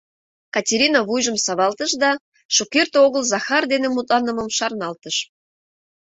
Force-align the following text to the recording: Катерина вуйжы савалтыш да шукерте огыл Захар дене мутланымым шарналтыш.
Катерина 0.55 0.99
вуйжы 1.07 1.31
савалтыш 1.45 1.91
да 2.03 2.11
шукерте 2.55 2.97
огыл 3.05 3.23
Захар 3.33 3.63
дене 3.73 3.87
мутланымым 3.91 4.49
шарналтыш. 4.57 5.15